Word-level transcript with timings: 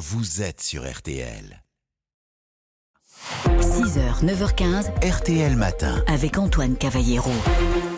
vous 0.00 0.40
êtes 0.40 0.62
sur 0.62 0.90
RTL. 0.90 1.62
6h, 3.60 4.24
9h15, 4.24 4.86
RTL 5.06 5.54
Matin. 5.56 6.02
avec 6.06 6.38
Antoine 6.38 6.74
Cavallero. 6.74 7.30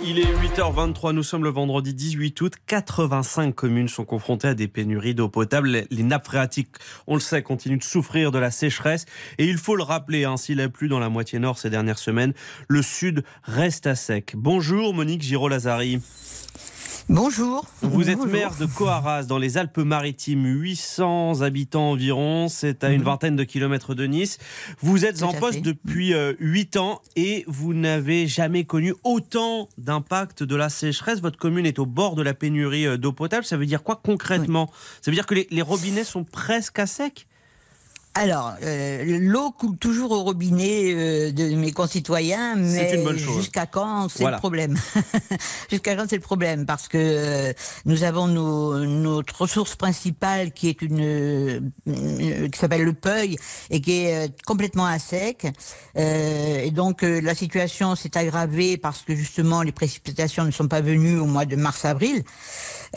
Il 0.05 0.19
est 0.19 0.25
8h23, 0.25 1.13
nous 1.13 1.23
sommes 1.23 1.45
le 1.45 1.51
vendredi 1.51 1.95
18 1.95 2.41
août. 2.41 2.55
85 2.67 3.55
communes 3.55 3.87
sont 3.87 4.05
confrontées 4.05 4.49
à 4.49 4.55
des 4.55 4.67
pénuries 4.67 5.15
d'eau 5.15 5.29
potable. 5.29 5.85
Les 5.91 6.03
nappes 6.03 6.27
phréatiques, 6.27 6.71
on 7.07 7.15
le 7.15 7.21
sait, 7.21 7.45
continuent 7.45 7.79
de 7.79 7.85
souffrir 7.85 8.33
de 8.33 8.39
la 8.41 8.51
sécheresse. 8.51 9.07
Et 9.39 9.45
il 9.45 9.57
faut 9.57 9.77
le 9.77 9.85
rappeler, 9.85 10.25
hein, 10.25 10.37
s'il 10.37 10.61
a 10.61 10.69
plu 10.69 10.89
dans 10.89 10.99
la 10.99 11.09
moitié 11.09 11.39
nord 11.39 11.57
ces 11.57 11.71
dernières 11.71 12.01
semaines, 12.01 12.35
le 12.67 12.83
sud 12.83 13.23
reste 13.45 13.87
à 13.87 13.95
sec. 13.95 14.33
Bonjour 14.35 14.93
Monique 14.93 15.23
Giraud-Lazari. 15.23 16.01
Bonjour. 17.09 17.67
Vous 17.83 18.09
êtes 18.09 18.17
Bonjour. 18.17 18.33
maire 18.33 18.55
de 18.59 18.65
Coarras, 18.65 19.25
dans 19.25 19.37
les 19.39 19.59
Alpes-Maritimes, 19.59 20.47
800 20.47 21.43
habitants 21.43 21.91
environ, 21.91 22.49
c'est 22.49 22.85
à 22.85 22.91
une 22.91 23.03
vingtaine 23.03 23.37
de 23.37 23.45
kilomètres 23.45 23.95
de 23.95 24.07
Nice. 24.07 24.39
Vous 24.81 25.05
êtes 25.05 25.21
Mhm. 25.21 25.29
Tout 25.31 25.37
en 25.37 25.39
poste 25.41 25.55
fait. 25.57 25.61
depuis 25.63 26.15
euh, 26.15 26.33
8 26.39 26.77
ans 26.77 27.03
et 27.17 27.45
vous 27.49 27.75
n'avez 27.75 28.27
jamais 28.27 28.65
connu 28.65 28.95
autant 29.05 29.69
d'impact 29.79 30.43
de 30.43 30.57
la 30.57 30.69
sécheresse. 30.69 31.21
Votre 31.21 31.39
commune 31.39 31.67
est 31.67 31.79
au 31.79 31.87
bord 31.87 32.15
de 32.15 32.23
la 32.23 32.35
pénurie 32.35 32.87
euh, 32.87 32.97
d'eau 32.97 33.13
potable. 33.13 33.45
Ça 33.45 33.57
veut 33.57 33.67
dire 33.67 33.83
quoi 33.83 34.01
concrètement? 34.03 34.71
Ça 35.03 35.11
veut 35.11 35.15
dire 35.17 35.27
que 35.27 35.35
les, 35.35 35.49
les 35.51 35.63
robinets 35.63 36.05
sont 36.05 36.25
presque 36.25 36.79
à 36.79 36.87
sec? 36.87 37.27
Alors, 38.15 38.53
euh, 38.63 39.19
l'eau 39.21 39.53
coule 39.53 39.79
toujours 39.79 40.11
au 40.13 40.23
robinet 40.23 40.93
euh, 40.95 41.33
de 41.33 41.55
mes 41.55 41.73
concitoyens, 41.73 42.57
mais 42.57 43.17
jusqu'à 43.17 43.65
quand 43.65 44.11
c'est 44.11 44.21
Voilà. 44.21 44.37
le 44.37 44.41
problème 44.41 44.77
Jusqu'à 45.71 45.97
quand 45.97 46.05
c'est 46.11 46.17
le 46.17 46.23
problème 46.23 46.67
Parce 46.67 46.89
que 46.89 46.99
euh, 46.99 47.53
nous 47.87 48.03
avons 48.03 48.27
nos- 48.29 48.85
notre 48.85 49.41
ressource 49.41 49.77
principale 49.77 50.53
qui 50.53 50.69
est 50.69 50.83
une 50.83 51.01
euh, 51.01 51.61
qui 52.51 52.59
s'appelle 52.59 52.83
le 52.85 52.93
Peuil 52.93 53.39
et 53.71 53.81
qui 53.81 54.01
est 54.05 54.27
euh, 54.27 54.29
complètement 54.47 54.85
à 54.85 54.99
sec. 54.99 55.47
Euh, 55.97 56.59
et 56.65 56.71
donc 56.71 57.05
euh, 57.05 57.19
la 57.23 57.35
situation 57.35 57.97
s'est 57.97 58.19
aggravée 58.19 58.77
parce 58.77 59.01
que 59.03 59.15
justement 59.15 59.63
les 59.63 59.73
précipitations 59.73 60.45
ne 60.45 60.51
sont 60.51 60.69
pas 60.69 60.83
venues 60.83 61.19
au 61.19 61.25
mois 61.27 61.47
de 61.47 61.57
mars-avril. 61.57 62.23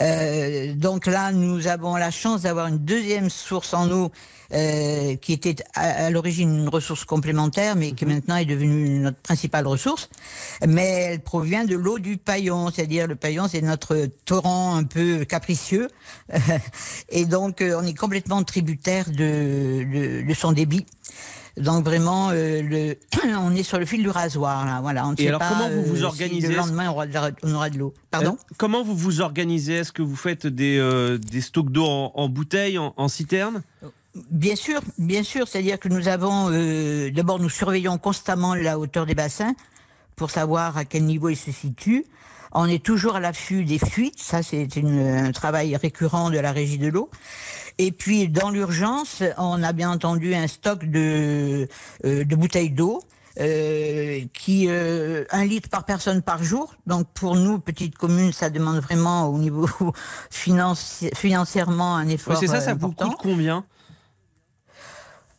Euh, 0.00 0.74
donc 0.74 1.06
là, 1.06 1.32
nous 1.32 1.68
avons 1.68 1.96
la 1.96 2.10
chance 2.10 2.42
d'avoir 2.42 2.66
une 2.66 2.78
deuxième 2.78 3.30
source 3.30 3.74
en 3.74 3.90
eau 3.90 4.10
euh, 4.52 5.16
qui 5.16 5.32
était 5.32 5.56
à, 5.74 6.06
à 6.06 6.10
l'origine 6.10 6.56
une 6.56 6.68
ressource 6.68 7.04
complémentaire, 7.04 7.76
mais 7.76 7.92
qui 7.92 8.06
maintenant 8.06 8.36
est 8.36 8.44
devenue 8.44 9.00
notre 9.00 9.18
principale 9.18 9.66
ressource. 9.66 10.08
Mais 10.66 10.84
elle 10.84 11.20
provient 11.20 11.64
de 11.64 11.74
l'eau 11.76 11.98
du 11.98 12.16
paillon, 12.16 12.70
c'est-à-dire 12.70 13.06
le 13.06 13.16
paillon, 13.16 13.48
c'est 13.48 13.62
notre 13.62 14.06
torrent 14.24 14.76
un 14.76 14.84
peu 14.84 15.24
capricieux, 15.24 15.88
et 17.08 17.24
donc 17.24 17.60
euh, 17.60 17.78
on 17.80 17.86
est 17.86 17.94
complètement 17.94 18.42
tributaire 18.44 19.10
de, 19.10 19.84
de, 19.84 20.28
de 20.28 20.34
son 20.34 20.52
débit. 20.52 20.86
Donc 21.56 21.84
vraiment, 21.84 22.30
euh, 22.32 22.62
le, 22.62 22.96
on 23.38 23.54
est 23.54 23.62
sur 23.62 23.78
le 23.78 23.86
fil 23.86 24.02
du 24.02 24.10
rasoir 24.10 24.66
là. 24.66 24.80
Voilà. 24.82 25.06
On 25.06 25.12
ne 25.12 25.16
Et 25.16 25.22
sait 25.22 25.28
alors, 25.28 25.40
pas, 25.40 25.48
comment 25.48 25.70
vous 25.70 25.82
vous 25.84 26.02
euh, 26.02 26.06
organisez 26.06 26.46
Si 26.48 26.52
le 26.52 26.58
lendemain 26.58 26.90
on 26.90 27.54
aura 27.54 27.70
de, 27.70 27.78
l'eau. 27.78 27.94
Pardon. 28.10 28.36
Euh, 28.38 28.54
Comment 28.58 28.82
vous 28.82 28.96
vous 28.96 29.20
organisez? 29.20 29.74
Est-ce 29.74 29.92
que 29.92 30.02
vous 30.02 30.16
faites 30.16 30.46
des, 30.46 31.18
des 31.18 31.40
stocks 31.40 31.70
d'eau 31.70 31.86
en, 31.86 32.12
en 32.14 32.28
bouteilles, 32.28 32.78
en, 32.78 32.92
en 32.96 33.08
citernes 33.08 33.62
Bien 34.30 34.56
sûr, 34.56 34.80
bien 34.98 35.22
sûr. 35.22 35.46
C'est-à-dire 35.46 35.78
que 35.78 35.88
nous 35.88 36.08
avons, 36.08 36.48
euh, 36.50 37.10
d'abord, 37.10 37.38
nous 37.38 37.50
surveillons 37.50 37.98
constamment 37.98 38.54
la 38.54 38.78
hauteur 38.78 39.06
des 39.06 39.14
bassins 39.14 39.54
pour 40.14 40.30
savoir 40.30 40.76
à 40.78 40.84
quel 40.84 41.04
niveau 41.04 41.28
ils 41.28 41.36
se 41.36 41.52
situent. 41.52 42.04
On 42.58 42.66
est 42.66 42.82
toujours 42.82 43.16
à 43.16 43.20
l'affût 43.20 43.64
des 43.64 43.78
fuites. 43.78 44.18
Ça, 44.18 44.42
c'est 44.42 44.66
un 44.82 45.30
travail 45.32 45.76
récurrent 45.76 46.30
de 46.30 46.38
la 46.38 46.52
régie 46.52 46.78
de 46.78 46.88
l'eau. 46.88 47.10
Et 47.78 47.92
puis, 47.92 48.28
dans 48.28 48.48
l'urgence, 48.50 49.22
on 49.36 49.62
a 49.62 49.72
bien 49.74 49.90
entendu 49.90 50.34
un 50.34 50.46
stock 50.48 50.84
de, 50.84 51.68
euh, 52.06 52.24
de 52.24 52.36
bouteilles 52.36 52.70
d'eau. 52.70 53.02
euh, 53.38 54.20
qui 54.32 54.64
euh, 54.70 55.26
un 55.30 55.44
litre 55.44 55.68
par 55.68 55.84
personne 55.84 56.22
par 56.22 56.42
jour. 56.42 56.74
Donc 56.86 57.06
pour 57.12 57.36
nous, 57.36 57.58
petite 57.58 57.94
commune, 57.98 58.32
ça 58.32 58.48
demande 58.48 58.78
vraiment 58.78 59.28
au 59.28 59.36
niveau 59.36 59.68
financi- 60.32 61.14
financièrement 61.14 61.96
un 61.96 62.06
Oui, 62.06 62.14
effort 62.14 62.38
c'est 62.38 62.46
ça, 62.46 62.56
euh, 62.56 62.60
ça 62.60 62.72
vous 62.74 62.86
important. 62.86 63.10
coûte 63.10 63.18
combien? 63.20 63.66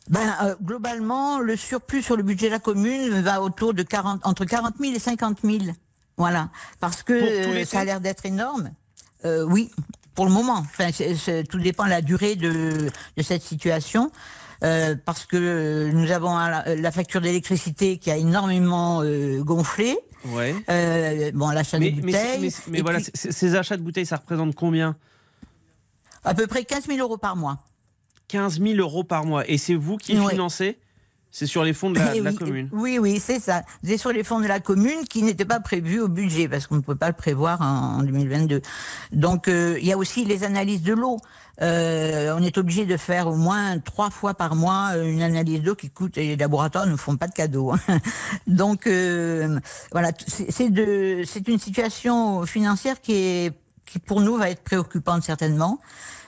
Ben, 0.08 0.32
euh, 0.44 0.54
globalement, 0.62 1.40
le 1.40 1.56
surplus 1.56 2.02
sur 2.02 2.16
le 2.16 2.22
budget 2.22 2.46
de 2.46 2.52
la 2.52 2.58
commune 2.60 3.20
va 3.20 3.42
autour 3.42 3.74
de 3.74 3.82
40, 3.82 4.24
entre 4.24 4.44
40 4.44 4.74
000 4.80 4.94
et 4.94 4.98
50 5.00 5.38
000. 5.42 5.58
Voilà. 6.18 6.50
Parce 6.80 7.02
que 7.02 7.12
euh, 7.14 7.64
ça 7.64 7.80
a 7.80 7.84
l'air 7.84 8.00
d'être 8.00 8.26
énorme. 8.26 8.70
Euh, 9.24 9.44
oui, 9.44 9.70
pour 10.14 10.26
le 10.26 10.30
moment. 10.32 10.58
Enfin, 10.58 10.90
tout 11.48 11.58
dépend 11.58 11.84
de 11.84 11.90
la 11.90 12.02
durée 12.02 12.36
de, 12.36 12.90
de 13.16 13.22
cette 13.22 13.42
situation. 13.42 14.10
Euh, 14.64 14.96
parce 15.04 15.24
que 15.24 15.88
nous 15.92 16.10
avons 16.10 16.36
la, 16.36 16.74
la 16.74 16.90
facture 16.90 17.20
d'électricité 17.20 17.98
qui 17.98 18.10
a 18.10 18.16
énormément 18.16 19.02
euh, 19.04 19.40
gonflé. 19.44 19.96
Ouais. 20.26 20.52
Bon, 21.32 21.50
l'achat 21.50 21.78
mais, 21.78 21.92
bouteilles. 21.92 22.52
mais- 22.66 22.80
voilà, 22.82 22.98
puis 22.98 23.12
ces 23.14 23.54
achats 23.54 23.76
de 23.76 23.82
bouteilles, 23.82 24.04
ça 24.06 24.16
représente 24.16 24.56
combien? 24.56 24.96
À 26.24 26.34
peu 26.34 26.48
près 26.48 26.64
15 26.64 26.86
000 26.88 26.98
euros 26.98 27.16
par 27.18 27.36
mois. 27.36 27.58
15 28.26 28.60
000 28.60 28.74
euros 28.80 29.04
par 29.04 29.24
mois. 29.24 29.48
Et 29.48 29.56
c'est 29.58 29.76
vous 29.76 29.96
qui 29.96 30.18
Oui. 30.18 30.26
financez? 30.30 30.76
C'est 31.30 31.46
sur 31.46 31.62
les 31.62 31.74
fonds 31.74 31.90
de 31.90 31.98
la, 31.98 32.14
Eh 32.16 32.20
de 32.20 32.24
la 32.24 32.30
oui, 32.30 32.36
commune 32.36 32.68
Oui, 32.72 32.98
oui, 32.98 33.20
c'est 33.20 33.38
ça. 33.38 33.62
C'est 33.84 33.98
sur 33.98 34.12
les 34.12 34.24
fonds 34.24 34.40
de 34.40 34.46
la 34.46 34.60
commune 34.60 35.04
qui 35.08 35.22
n'étaient 35.22 35.44
pas 35.44 35.60
prévus 35.60 36.00
au 36.00 36.08
budget 36.08 36.48
parce 36.48 36.66
qu'on 36.66 36.76
ne 36.76 36.80
pouvait 36.80 36.96
pas 36.96 37.08
le 37.08 37.14
prévoir 37.14 37.60
en, 37.60 37.98
en 37.98 38.02
2022. 38.02 38.62
Donc 39.12 39.46
euh, 39.48 39.76
il 39.80 39.86
y 39.86 39.92
a 39.92 39.98
aussi 39.98 40.24
les 40.24 40.42
analyses 40.44 40.82
de 40.82 40.94
l'eau. 40.94 41.18
Euh, 41.60 42.34
on 42.38 42.42
est 42.42 42.56
obligé 42.56 42.86
de 42.86 42.96
faire 42.96 43.26
au 43.28 43.34
moins 43.36 43.78
trois 43.80 44.10
fois 44.10 44.32
par 44.34 44.54
mois 44.54 44.92
euh, 44.94 45.04
une 45.10 45.22
analyse 45.22 45.60
d'eau 45.60 45.74
qui 45.74 45.90
coûte. 45.90 46.16
Et 46.16 46.28
les 46.28 46.36
laboratoires 46.36 46.86
ne 46.86 46.96
font 46.96 47.16
pas 47.16 47.26
de 47.28 47.34
cadeaux. 47.34 47.72
hein. 47.72 47.98
Donc 48.46 48.86
euh, 48.86 49.58
voilà, 49.92 50.12
c'est 50.26 50.68
une 51.48 51.58
situation 51.58 52.46
financière 52.46 53.00
qui 53.00 53.12
est 53.14 53.52
qui 53.88 53.98
pour 53.98 54.20
nous 54.20 54.36
va 54.36 54.50
être 54.50 54.62
préoccupante 54.62 55.22
certainement. 55.22 55.80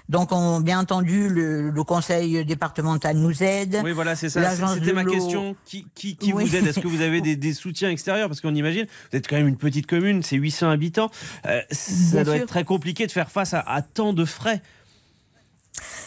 Donc, 0.09 0.33
on, 0.33 0.59
bien 0.61 0.81
entendu, 0.81 1.29
le, 1.29 1.71
le 1.71 1.85
conseil 1.85 2.45
départemental 2.45 3.17
nous 3.17 3.45
aide. 3.45 3.81
Oui, 3.85 3.93
voilà, 3.93 4.17
c'est 4.17 4.29
ça. 4.29 4.51
C'était 4.75 4.93
ma 4.93 5.05
question. 5.05 5.55
Qui, 5.65 5.87
qui, 5.95 6.17
qui 6.17 6.33
Oui. 6.33 6.45
vous 6.47 6.57
aide? 6.57 6.67
Est-ce 6.67 6.81
que 6.81 6.89
vous 6.89 7.01
avez 7.03 7.21
des, 7.21 7.37
des 7.37 7.55
soutiens 7.55 7.91
extérieurs? 7.91 8.29
Parce 8.29 8.41
qu'on 8.41 8.55
imagine, 8.57 8.87
vous 9.13 9.17
êtes 9.17 9.29
quand 9.29 9.37
même 9.37 9.47
une 9.47 9.57
petite 9.57 9.87
commune, 9.87 10.25
c'est 10.25 10.35
800 10.35 10.69
habitants. 10.71 11.11
Euh, 11.47 11.61
ça 11.71 11.93
Bien 12.17 12.23
doit 12.25 12.35
sûr. 12.35 12.43
être 12.43 12.49
très 12.49 12.65
compliqué 12.65 13.07
de 13.07 13.13
faire 13.13 13.31
face 13.31 13.55
à, 13.55 13.61
à 13.61 13.83
tant 13.83 14.13
de 14.13 14.25
frais. 14.25 14.63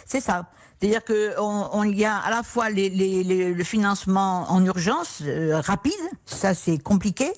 C'est 0.05 0.19
ça. 0.21 0.49
C'est-à-dire 0.83 1.05
que 1.05 1.39
on, 1.39 1.69
on 1.71 1.83
y 1.85 2.03
a 2.03 2.17
à 2.17 2.29
la 2.29 2.43
fois 2.43 2.67
le 2.69 3.63
financement 3.63 4.51
en 4.51 4.65
urgence 4.65 5.21
euh, 5.21 5.61
rapide, 5.61 5.93
ça 6.25 6.53
c'est 6.53 6.77
compliqué. 6.77 7.31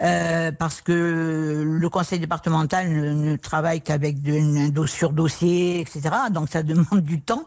euh, 0.00 0.52
parce 0.52 0.80
que 0.80 1.64
le 1.66 1.88
conseil 1.90 2.18
départemental 2.18 2.88
ne, 2.88 3.36
travaille 3.36 3.82
qu'avec 3.82 4.22
dos 4.72 4.86
sur 4.86 5.12
dossier, 5.12 5.80
etc. 5.80 6.00
Donc 6.30 6.48
ça 6.48 6.62
demande 6.72 7.02
du 7.02 7.20
temps. 7.20 7.44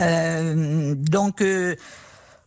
Euh, 0.00 0.94
donc 0.94 1.44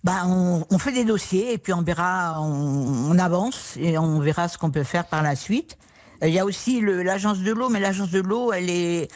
bah, 0.03 0.25
on, 0.25 0.79
fait 0.79 0.91
des 0.91 1.05
dossiers 1.05 1.53
et 1.53 1.59
puis 1.59 1.71
on 1.73 1.83
verra, 1.83 2.41
on, 2.41 3.15
avance 3.19 3.77
et 3.77 3.99
on 3.99 4.19
verra 4.21 4.47
ce 4.47 4.57
qu'on 4.57 4.71
peut 4.71 4.83
faire 4.83 5.05
par 5.05 5.21
la 5.21 5.35
suite. 5.35 5.77
Il 6.23 6.33
y 6.33 6.39
a 6.39 6.45
aussi 6.45 6.81
l'agence 6.81 7.41
de 7.41 7.51
l'eau, 7.51 7.69
mais 7.69 7.79
l'agence 7.79 8.09
de 8.09 8.21
l'eau, 8.21 8.53
elle 8.53 8.71
est 8.71 9.07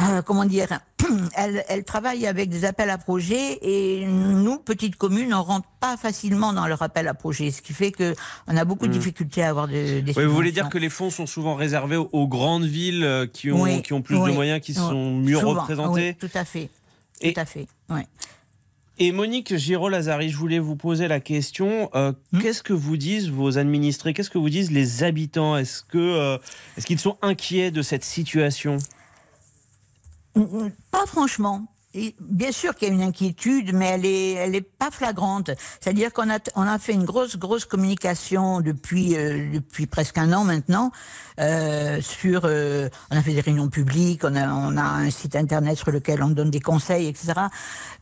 euh, 0.00 0.22
comment 0.22 0.44
dire, 0.44 0.66
elle, 1.36 1.64
elle 1.68 1.84
travaille 1.84 2.26
avec 2.26 2.48
des 2.50 2.64
appels 2.64 2.90
à 2.90 2.98
projets 2.98 3.58
et 3.62 4.04
nous, 4.06 4.58
petites 4.58 4.96
communes, 4.96 5.32
on 5.34 5.42
rentre 5.42 5.68
pas 5.80 5.96
facilement 5.96 6.52
dans 6.52 6.66
leur 6.66 6.82
appel 6.82 7.06
à 7.08 7.14
projets, 7.14 7.50
ce 7.50 7.62
qui 7.62 7.72
fait 7.72 7.92
que 7.92 8.14
on 8.48 8.56
a 8.56 8.64
beaucoup 8.64 8.86
de 8.88 8.92
difficultés 8.92 9.42
à 9.42 9.50
avoir 9.50 9.68
de, 9.68 10.00
des 10.00 10.12
Hmm. 10.12 10.16
Oui, 10.18 10.24
vous 10.24 10.34
voulez 10.34 10.52
dire 10.52 10.68
que 10.68 10.78
les 10.78 10.88
fonds 10.90 11.10
sont 11.10 11.26
souvent 11.26 11.54
réservés 11.54 11.96
aux, 11.96 12.08
aux 12.12 12.26
grandes 12.26 12.64
villes 12.64 13.04
euh, 13.04 13.26
qui 13.26 13.52
ont, 13.52 13.62
Oui, 13.62 13.82
qui 13.82 13.92
ont 13.92 14.02
plus 14.02 14.16
de 14.16 14.32
moyens, 14.32 14.60
qui 14.60 14.72
oui. 14.72 14.78
sont 14.78 15.12
mieux 15.12 15.38
Souvent, 15.38 15.60
représentées 15.60 16.16
tout 16.18 16.30
à 16.34 16.44
fait, 16.44 16.70
Et- 17.20 17.32
tout 17.32 17.40
à 17.40 17.44
fait. 17.44 17.66
Ouais. 17.90 18.06
Et 18.98 19.10
Monique 19.10 19.56
Giraud-Lazari, 19.56 20.28
je 20.30 20.36
voulais 20.36 20.60
vous 20.60 20.76
poser 20.76 21.08
la 21.08 21.18
question 21.18 21.90
euh, 21.96 22.12
Hmm 22.32 22.40
qu'est-ce 22.40 22.62
que 22.62 22.72
vous 22.72 22.96
disent 22.96 23.28
vos 23.28 23.58
administrés 23.58 24.14
Qu'est-ce 24.14 24.30
que 24.30 24.38
vous 24.38 24.50
disent 24.50 24.70
les 24.70 25.02
habitants? 25.02 25.56
Est-ce 25.56 25.82
que 25.82 25.98
euh, 25.98 26.38
est-ce 26.76 26.86
qu'ils 26.86 27.00
sont 27.00 27.16
inquiets 27.20 27.72
de 27.72 27.82
cette 27.82 28.04
situation? 28.04 28.76
Pas 30.90 31.06
franchement. 31.06 31.66
Bien 32.20 32.50
sûr 32.50 32.74
qu'il 32.74 32.88
y 32.88 32.90
a 32.90 32.94
une 32.94 33.02
inquiétude, 33.02 33.72
mais 33.72 33.86
elle 33.90 34.04
est, 34.06 34.32
elle 34.32 34.54
est 34.56 34.60
pas 34.68 34.90
flagrante. 34.90 35.50
C'est-à-dire 35.80 36.12
qu'on 36.12 36.28
a, 36.28 36.38
on 36.56 36.62
a 36.62 36.78
fait 36.78 36.92
une 36.92 37.04
grosse, 37.04 37.36
grosse 37.36 37.64
communication 37.64 38.60
depuis, 38.60 39.16
euh, 39.16 39.52
depuis 39.52 39.86
presque 39.86 40.18
un 40.18 40.32
an 40.32 40.42
maintenant 40.44 40.90
euh, 41.38 42.00
sur. 42.00 42.42
euh, 42.44 42.88
on 43.10 43.16
a 43.16 43.22
fait 43.22 43.32
des 43.32 43.40
réunions 43.40 43.68
publiques, 43.68 44.22
on 44.24 44.34
a, 44.34 44.48
on 44.52 44.76
a 44.76 44.82
un 44.82 45.10
site 45.10 45.36
internet 45.36 45.78
sur 45.78 45.90
lequel 45.92 46.22
on 46.22 46.28
donne 46.30 46.50
des 46.50 46.60
conseils, 46.60 47.06
etc. 47.06 47.32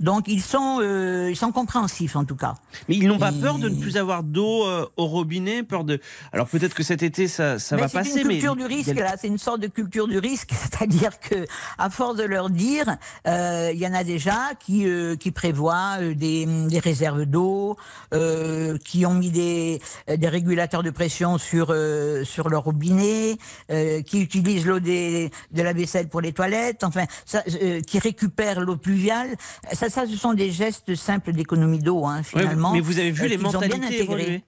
Donc 0.00 0.24
ils 0.26 0.42
sont, 0.42 0.80
ils 1.28 1.36
sont 1.36 1.52
compréhensifs 1.52 2.16
en 2.16 2.24
tout 2.24 2.36
cas. 2.36 2.54
Mais 2.88 2.96
ils 2.96 3.06
n'ont 3.06 3.18
pas 3.18 3.30
Et- 3.32 3.40
peur 3.40 3.58
de 3.58 3.68
ne 3.68 3.78
plus 3.80 3.96
avoir 3.98 4.22
d'eau 4.22 4.64
au 4.96 5.06
robinet, 5.06 5.62
peur 5.62 5.84
de. 5.84 6.00
Alors 6.32 6.48
peut-être 6.48 6.74
que 6.74 6.82
cet 6.82 7.02
été 7.02 7.28
ça, 7.28 7.58
ça 7.58 7.76
va 7.76 7.88
c'est 7.88 7.98
passer, 7.98 8.20
une 8.20 8.28
mais 8.28 8.34
culture 8.34 8.56
du 8.56 8.64
risque 8.64 8.94
là, 8.94 9.16
c'est 9.20 9.28
une 9.28 9.38
sorte 9.38 9.60
de 9.60 9.66
culture 9.66 10.08
du 10.08 10.18
risque, 10.18 10.50
c'est-à-dire 10.54 11.18
que 11.20 11.46
à 11.78 11.90
force 11.90 12.16
de 12.16 12.24
leur 12.24 12.48
dire, 12.50 12.96
euh, 13.26 13.72
y 13.82 13.86
en 13.86 13.94
a 13.94 14.04
déjà 14.04 14.50
qui, 14.58 14.86
euh, 14.86 15.16
qui 15.16 15.30
prévoient 15.30 15.96
euh, 16.00 16.14
des, 16.14 16.46
des 16.46 16.78
réserves 16.78 17.24
d'eau, 17.26 17.76
euh, 18.14 18.78
qui 18.78 19.04
ont 19.06 19.14
mis 19.14 19.30
des, 19.30 19.80
des 20.08 20.28
régulateurs 20.28 20.82
de 20.82 20.90
pression 20.90 21.38
sur, 21.38 21.68
euh, 21.70 22.24
sur 22.24 22.48
leur 22.48 22.64
robinet, 22.64 23.36
euh, 23.70 24.02
qui 24.02 24.20
utilisent 24.20 24.66
l'eau 24.66 24.80
de 24.80 25.28
la 25.54 25.72
vaisselle 25.72 26.08
pour 26.08 26.20
les 26.20 26.32
toilettes, 26.32 26.84
enfin, 26.84 27.04
ça, 27.24 27.42
qui 27.86 27.98
récupèrent 27.98 28.60
l'eau 28.60 28.76
pluviale. 28.76 29.36
Ça, 29.72 29.88
ça, 29.90 30.06
ce 30.06 30.16
sont 30.16 30.34
des 30.34 30.50
gestes 30.50 30.94
simples 30.94 31.32
d'économie 31.32 31.78
d'eau, 31.78 32.06
hein, 32.06 32.18
Ouais, 32.18 32.22
finalement. 32.22 32.72
mais 32.72 32.80
vous 32.80 32.98
avez 32.98 33.10
vu 33.10 33.28
les 33.28 33.38
mentalités 33.38 34.02
évoluer? 34.02 34.42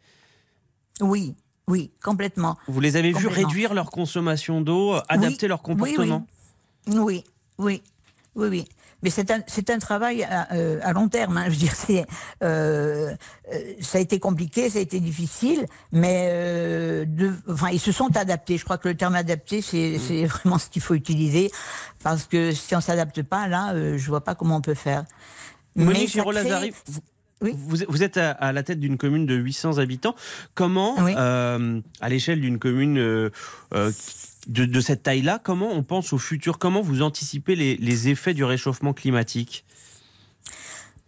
Oui, 1.01 1.35
oui, 1.67 1.91
complètement. 2.03 2.57
Vous 2.69 2.81
les 2.81 2.97
avez 2.97 3.13
vus 3.13 3.27
réduire 3.27 3.75
leur 3.75 3.91
consommation 3.91 4.61
d'eau, 4.61 4.95
adapter 5.09 5.47
Oui, 5.47 5.49
leur 5.49 5.63
oui, 5.67 5.75
oui. 5.75 5.77
comportement? 5.77 6.27
Oui, 6.89 7.25
oui, 7.59 7.83
oui, 8.37 8.49
oui. 8.49 8.65
Mais 9.05 9.11
c'est 9.11 9.31
un, 9.31 9.41
c'est 9.47 9.69
un 9.71 9.79
travail 9.79 10.25
à, 10.25 10.53
euh, 10.55 10.81
à 10.83 10.93
long 10.95 11.09
terme. 11.09 11.37
hein. 11.37 11.45
Je 11.47 11.51
veux 11.51 11.57
dire, 11.57 11.75
c'est, 11.77 12.07
euh, 12.43 13.15
euh, 13.53 13.59
ça 13.81 13.99
a 13.99 14.01
été 14.01 14.19
compliqué, 14.19 14.71
ça 14.71 14.79
a 14.79 14.83
été 14.83 14.99
difficile, 14.99 15.67
mais 15.93 16.29
euh, 16.33 17.05
de, 17.07 17.33
enfin, 17.49 17.69
ils 17.71 17.79
se 17.79 17.93
sont 17.93 18.17
adaptés. 18.17 18.57
Je 18.57 18.65
crois 18.65 18.79
que 18.79 18.89
le 18.89 18.97
terme 18.97 19.15
adapté, 19.15 19.61
c'est, 19.61 19.99
c'est 19.99 20.25
vraiment 20.25 20.59
ce 20.59 20.69
qu'il 20.71 20.83
faut 20.83 20.95
utiliser, 20.95 21.51
parce 22.03 22.25
que 22.25 22.51
si 22.53 22.75
on 22.75 22.81
s'adapte 22.81 23.23
pas, 23.23 23.47
là, 23.47 23.75
euh, 23.75 23.99
je 23.99 24.09
vois 24.09 24.25
pas 24.25 24.35
comment 24.35 24.57
on 24.57 24.61
peut 24.63 24.75
faire. 24.75 25.05
Monique 25.77 26.09
Giraud-Lazari, 26.09 26.73
Oui. 27.43 27.53
Vous, 27.55 27.77
vous 27.89 28.03
êtes 28.03 28.17
à, 28.17 28.31
à 28.31 28.53
la 28.53 28.63
tête 28.63 28.81
d'une 28.81 28.97
commune 28.97 29.27
de 29.27 29.35
800 29.35 29.77
habitants. 29.79 30.15
Comment, 30.55 30.95
Oui. 31.03 31.13
euh, 31.19 31.81
à 32.01 32.09
l'échelle 32.09 32.41
d'une 32.41 32.59
commune 32.59 32.97
euh, 32.97 33.29
euh, 33.75 33.91
de, 34.47 34.81
cette 34.81 35.03
taille-là, 35.03 35.41
comment 35.43 35.71
on 35.71 35.83
pense 35.83 36.13
au 36.13 36.19
futur? 36.19 36.59
Comment 36.59 36.81
vous 36.81 37.03
anticipez 37.03 37.57
les, 37.57 38.09
effets 38.09 38.35
du 38.35 38.45
réchauffement 38.45 38.93
climatique? 38.93 39.65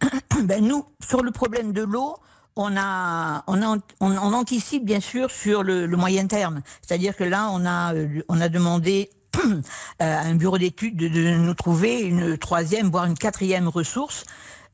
Ben 0.43 0.63
nous, 0.63 0.85
sur 0.99 1.23
le 1.23 1.31
problème 1.31 1.73
de 1.73 1.81
l'eau, 1.81 2.15
on 2.55 2.77
a, 2.77 3.43
on, 3.47 3.81
anticipe 3.99 4.85
bien 4.85 4.99
sûr 4.99 5.31
sur 5.31 5.63
le, 5.63 5.87
moyen 5.87 6.27
terme. 6.27 6.61
C'est-à-dire 6.81 7.15
que 7.15 7.23
là, 7.23 7.49
on 7.51 7.65
a, 7.65 7.95
euh, 7.95 8.21
on 8.29 8.39
a 8.39 8.47
demandé 8.47 9.09
euh, 9.45 9.61
à 9.99 10.21
un 10.21 10.35
bureau 10.35 10.59
d'études 10.59 10.95
de, 10.95 11.07
de 11.07 11.37
nous 11.37 11.53
trouver 11.55 12.01
une 12.01 12.37
troisième, 12.37 12.89
voire 12.89 13.05
une 13.05 13.17
quatrième 13.17 13.67
ressource. 13.67 14.25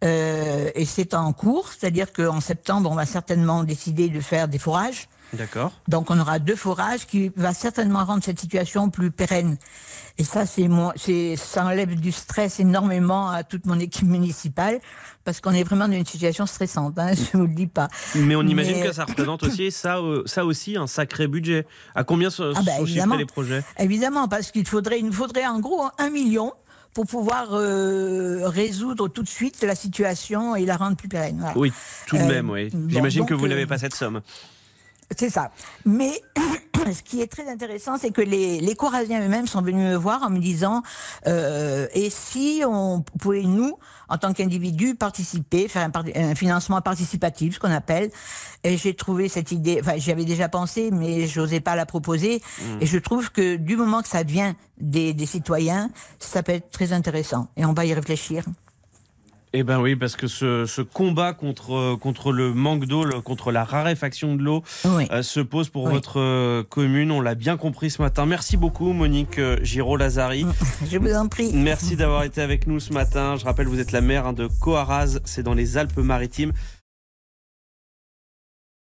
Euh, 0.03 0.69
et 0.75 0.85
c'est 0.85 1.13
en 1.13 1.31
cours, 1.31 1.69
c'est-à-dire 1.69 2.11
qu'en 2.11 2.41
septembre, 2.41 2.91
on 2.91 2.95
va 2.95 3.05
certainement 3.05 3.63
décider 3.63 4.09
de 4.09 4.19
faire 4.19 4.47
des 4.47 4.59
forages. 4.59 5.07
D'accord. 5.33 5.71
Donc 5.87 6.11
on 6.11 6.19
aura 6.19 6.39
deux 6.39 6.55
forages 6.55 7.05
qui 7.07 7.31
va 7.35 7.53
certainement 7.53 8.05
rendre 8.05 8.23
cette 8.23 8.39
situation 8.39 8.89
plus 8.89 9.11
pérenne. 9.11 9.57
Et 10.19 10.23
ça, 10.23 10.45
c'est 10.45 10.67
moi, 10.67 10.93
c'est 10.95 11.35
ça 11.37 11.65
enlève 11.65 11.95
du 11.99 12.11
stress 12.11 12.59
énormément 12.59 13.29
à 13.31 13.43
toute 13.43 13.65
mon 13.65 13.79
équipe 13.79 14.05
municipale 14.07 14.79
parce 15.23 15.41
qu'on 15.41 15.53
est 15.53 15.63
vraiment 15.63 15.87
dans 15.87 15.95
une 15.95 16.05
situation 16.05 16.45
stressante. 16.45 16.99
Hein, 16.99 17.13
je 17.33 17.35
vous 17.37 17.47
le 17.47 17.53
dis 17.55 17.65
pas. 17.67 17.87
Mais 18.15 18.35
on 18.35 18.43
imagine 18.43 18.77
Mais- 18.79 18.85
que 18.87 18.91
ça 18.93 19.05
représente 19.05 19.41
aussi 19.43 19.71
ça, 19.71 19.97
euh, 19.97 20.21
ça 20.27 20.45
aussi 20.45 20.77
un 20.77 20.85
sacré 20.85 21.27
budget. 21.27 21.65
À 21.95 22.03
combien 22.03 22.29
Ah 22.39 22.53
bah, 22.63 22.77
sont 22.77 22.83
évidemment. 22.83 23.15
chiffrés 23.15 23.17
les 23.17 23.25
projets? 23.25 23.63
Évidemment, 23.79 24.27
parce 24.27 24.51
qu'il 24.51 24.67
faudrait, 24.67 24.99
il 24.99 25.05
nous 25.07 25.13
faudrait 25.13 25.47
en 25.47 25.59
gros 25.59 25.83
un 25.97 26.09
million 26.11 26.53
pour 26.93 27.07
pouvoir 27.07 27.47
euh, 27.53 28.41
résoudre 28.47 29.07
tout 29.07 29.23
de 29.23 29.27
suite 29.27 29.63
la 29.63 29.73
situation 29.73 30.55
et 30.55 30.63
la 30.63 30.77
rendre 30.77 30.95
plus 30.95 31.07
pérenne. 31.09 31.37
Voilà. 31.39 31.57
Oui, 31.57 31.73
tout 32.05 32.17
de 32.17 32.21
Euh, 32.21 32.27
même, 32.27 32.51
oui. 32.51 32.69
bon, 32.71 32.87
J'imagine 32.87 33.25
que 33.25 33.33
vous 33.33 33.45
euh, 33.45 33.49
n'avez 33.49 33.65
pas 33.65 33.79
cette 33.79 33.95
somme. 33.95 34.21
C'est 35.17 35.29
ça. 35.29 35.51
Mais 35.85 36.21
ce 36.91 37.01
qui 37.03 37.21
est 37.21 37.27
très 37.27 37.49
intéressant, 37.49 37.97
c'est 37.97 38.11
que 38.11 38.21
les, 38.21 38.59
les 38.59 38.75
Corasiens 38.75 39.25
eux-mêmes 39.25 39.47
sont 39.47 39.61
venus 39.61 39.91
me 39.91 39.95
voir 39.95 40.23
en 40.23 40.29
me 40.29 40.39
disant 40.39 40.83
euh, 41.27 41.87
et 41.93 42.09
si 42.09 42.63
on 42.65 43.03
pouvait 43.19 43.43
nous, 43.43 43.77
en 44.09 44.17
tant 44.17 44.33
qu'individus, 44.33 44.95
participer, 44.95 45.67
faire 45.67 45.89
un, 46.15 46.35
financement 46.35 46.81
participatif, 46.81 47.55
ce 47.55 47.59
qu'on 47.59 47.71
appelle. 47.71 48.11
Et 48.63 48.77
j'ai 48.77 48.93
trouvé 48.93 49.29
cette 49.29 49.51
idée. 49.51 49.79
Enfin, 49.81 49.97
j'y 49.97 50.11
avais 50.11 50.25
déjà 50.25 50.49
pensé, 50.49 50.91
mais 50.91 51.27
j'osais 51.27 51.59
pas 51.59 51.75
la 51.75 51.85
proposer. 51.85 52.41
Et 52.79 52.85
je 52.85 52.97
trouve 52.97 53.31
que 53.31 53.55
du 53.55 53.75
moment 53.75 54.01
que 54.01 54.07
ça 54.07 54.23
vient 54.23 54.55
des, 54.79 55.13
des 55.13 55.25
citoyens, 55.25 55.89
ça 56.19 56.43
peut 56.43 56.53
être 56.53 56.69
très 56.71 56.93
intéressant. 56.93 57.47
Et 57.57 57.65
on 57.65 57.73
va 57.73 57.85
y 57.85 57.93
réfléchir. 57.93 58.45
Eh 59.55 59.61
ben 59.61 59.79
oui, 59.79 59.95
parce 59.95 60.15
que 60.15 60.25
ce, 60.25 60.65
ce 60.65 60.81
combat 60.81 61.33
contre, 61.33 61.75
euh, 61.75 61.95
contre 61.95 62.31
le 62.31 62.55
manque 62.55 62.85
d'eau, 62.85 63.05
contre 63.21 63.51
la 63.51 63.63
raréfaction 63.63 64.35
de 64.35 64.41
l'eau, 64.41 64.63
Oui. 64.83 65.05
euh, 65.11 65.21
se 65.21 65.39
pose 65.41 65.69
pour 65.69 65.83
Oui. 65.83 65.91
votre 65.93 66.19
euh, 66.19 66.63
commune. 66.67 67.11
On 67.11 67.21
l'a 67.21 67.35
bien 67.35 67.55
compris 67.55 67.91
ce 67.91 68.01
matin. 68.01 68.25
Merci 68.25 68.57
beaucoup, 68.57 68.93
Monique 68.93 69.37
euh, 69.37 69.57
Giraud-Lazari. 69.61 70.47
Je 70.91 70.97
vous 70.97 71.13
en 71.13 71.27
prie. 71.27 71.51
Merci 71.53 71.95
d'avoir 71.95 72.23
été 72.23 72.41
avec 72.41 72.65
nous 72.65 72.79
ce 72.79 72.93
matin. 72.93 73.35
Je 73.37 73.45
rappelle, 73.45 73.67
vous 73.67 73.79
êtes 73.79 73.91
la 73.91 74.01
maire 74.01 74.25
hein, 74.25 74.33
de 74.33 74.47
Coaraz, 74.59 75.19
c'est 75.23 75.43
dans 75.43 75.53
les 75.53 75.77
Alpes-Maritimes. 75.77 76.51